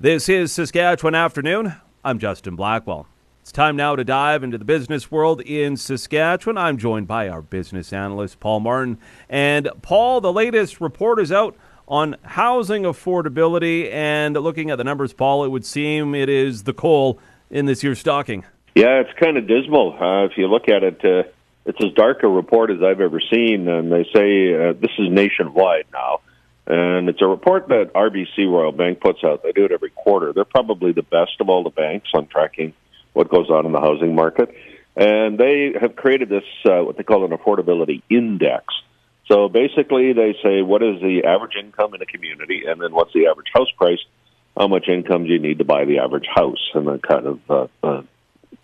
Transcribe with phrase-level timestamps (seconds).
[0.00, 1.76] This is Saskatchewan Afternoon.
[2.04, 3.06] I'm Justin Blackwell.
[3.42, 6.58] It's time now to dive into the business world in Saskatchewan.
[6.58, 8.98] I'm joined by our business analyst, Paul Martin.
[9.28, 13.88] And Paul, the latest report is out on housing affordability.
[13.92, 17.84] And looking at the numbers, Paul, it would seem it is the coal in this
[17.84, 18.44] year's stocking.
[18.74, 19.92] Yeah, it's kind of dismal.
[19.92, 21.28] Uh, if you look at it, uh,
[21.66, 23.68] it's as dark a report as I've ever seen.
[23.68, 26.18] And they say uh, this is nationwide now.
[26.66, 29.42] And it's a report that RBC Royal Bank puts out.
[29.42, 30.32] They do it every quarter.
[30.32, 32.72] They're probably the best of all the banks on tracking
[33.12, 34.54] what goes on in the housing market.
[34.96, 38.66] And they have created this, uh, what they call an affordability index.
[39.30, 43.12] So basically, they say what is the average income in a community, and then what's
[43.12, 43.98] the average house price?
[44.56, 46.70] How much income do you need to buy the average house?
[46.74, 48.02] And then kind of uh, uh,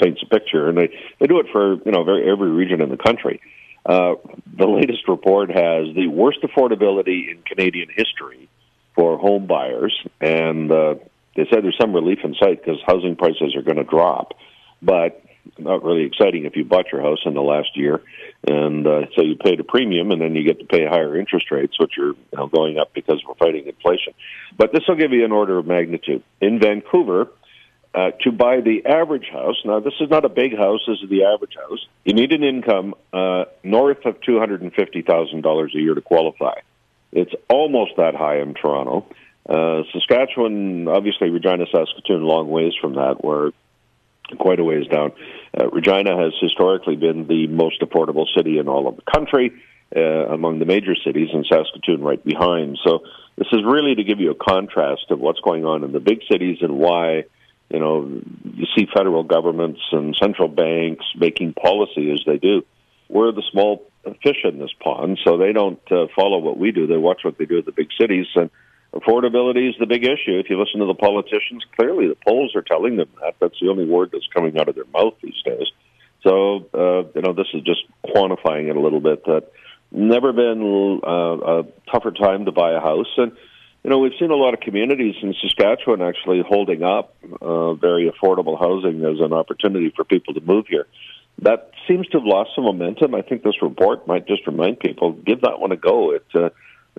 [0.01, 0.69] paints a picture.
[0.69, 0.89] And they
[1.19, 3.41] they do it for you know very every region in the country.
[3.85, 4.15] Uh,
[4.59, 8.49] the latest report has the worst affordability in Canadian history
[8.95, 10.95] for home buyers, and uh,
[11.37, 14.35] they said there's some relief in sight because housing prices are going to drop,
[14.83, 15.25] but
[15.59, 18.03] not really exciting if you bought your house in the last year,
[18.47, 21.51] and uh, so you paid a premium, and then you get to pay higher interest
[21.51, 24.13] rates, which are you know, going up because we're fighting inflation.
[24.59, 26.23] But this will give you an order of magnitude.
[26.41, 27.29] In Vancouver,
[27.95, 31.11] uh, to buy the average house, now this is not a big house, this is
[31.11, 36.55] the average house, you need an income uh, north of $250,000 a year to qualify.
[37.13, 39.07] It's almost that high in Toronto.
[39.49, 43.25] Uh, Saskatchewan, obviously, Regina, Saskatoon, long ways from that.
[43.25, 43.51] We're
[44.39, 45.13] quite a ways down.
[45.59, 49.53] Uh, Regina has historically been the most affordable city in all of the country,
[49.97, 52.79] uh, among the major cities, and Saskatoon right behind.
[52.85, 53.01] So
[53.37, 56.21] this is really to give you a contrast of what's going on in the big
[56.31, 57.25] cities and why
[57.71, 62.63] you know, you see federal governments and central banks making policy as they do.
[63.09, 63.87] We're the small
[64.23, 66.87] fish in this pond, so they don't uh, follow what we do.
[66.87, 68.51] They watch what they do at the big cities, and
[68.93, 70.39] affordability is the big issue.
[70.39, 73.35] If you listen to the politicians, clearly the polls are telling them that.
[73.41, 75.67] That's the only word that's coming out of their mouth these days.
[76.23, 79.25] So, uh, you know, this is just quantifying it a little bit.
[79.25, 79.53] That
[79.93, 83.33] never been uh, a tougher time to buy a house, and
[83.83, 88.11] you know, we've seen a lot of communities in Saskatchewan actually holding up uh, very
[88.11, 90.87] affordable housing as an opportunity for people to move here.
[91.43, 93.15] That seems to have lost some momentum.
[93.15, 96.13] I think this report might just remind people give that one a go.
[96.13, 96.51] It uh,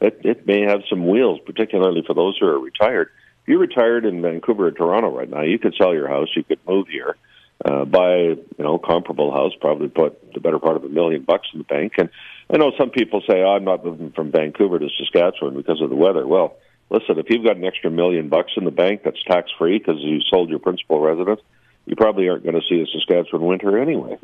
[0.02, 3.10] it, it may have some wheels, particularly for those who are retired.
[3.44, 6.44] If you're retired in Vancouver or Toronto right now, you could sell your house, you
[6.44, 7.18] could move here,
[7.64, 11.48] uh, buy you know comparable house, probably put the better part of a million bucks
[11.54, 11.94] in the bank.
[11.98, 12.10] And
[12.52, 15.90] I know some people say, oh, I'm not moving from Vancouver to Saskatchewan because of
[15.90, 16.26] the weather.
[16.26, 16.58] Well
[16.92, 19.98] listen, if you've got an extra million bucks in the bank that's tax free because
[20.00, 21.42] you sold your principal residence,
[21.86, 24.18] you probably aren't going to see a Saskatchewan winter anyway.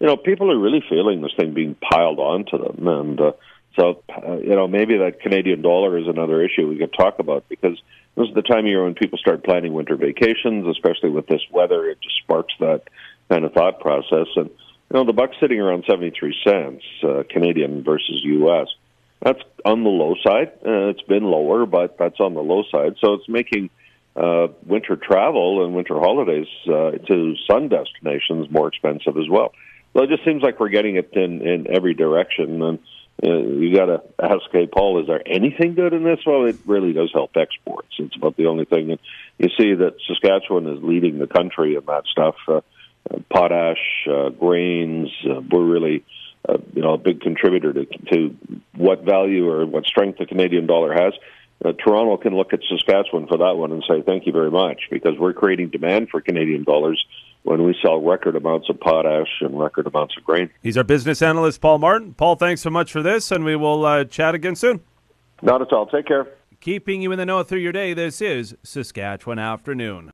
[0.00, 3.32] You know, people are really feeling this thing being piled onto them, and uh,
[3.78, 7.48] so uh, you know maybe that Canadian dollar is another issue we could talk about
[7.48, 7.80] because
[8.16, 11.42] this is the time of year when people start planning winter vacations, especially with this
[11.50, 11.88] weather.
[11.88, 12.82] It just sparks that
[13.30, 17.22] kind of thought process, and you know the buck's sitting around seventy three cents uh,
[17.28, 18.68] Canadian versus U.S.
[19.22, 20.52] That's on the low side.
[20.66, 22.96] Uh, it's been lower, but that's on the low side.
[23.00, 23.70] So it's making
[24.16, 29.52] uh, winter travel and winter holidays uh, to sun destinations more expensive as well.
[29.92, 32.62] So it just seems like we're getting it in, in every direction.
[32.62, 32.78] And
[33.22, 36.18] uh, you got to ask, hey, Paul, is there anything good in this?
[36.26, 37.94] Well, it really does help exports.
[37.98, 38.90] It's about the only thing.
[38.90, 39.00] And
[39.38, 42.34] you see that Saskatchewan is leading the country in that stuff.
[42.48, 42.60] Uh,
[43.30, 46.04] potash, uh, grains, uh, we're really
[46.48, 48.36] uh, you know a big contributor to to
[48.82, 51.14] what value or what strength the Canadian dollar has.
[51.64, 54.80] Uh, Toronto can look at Saskatchewan for that one and say thank you very much
[54.90, 57.02] because we're creating demand for Canadian dollars
[57.44, 60.50] when we sell record amounts of potash and record amounts of grain.
[60.62, 62.14] He's our business analyst, Paul Martin.
[62.14, 64.80] Paul, thanks so much for this, and we will uh, chat again soon.
[65.40, 65.86] Not at all.
[65.86, 66.26] Take care.
[66.60, 70.10] Keeping you in the know through your day, this is Saskatchewan Afternoon.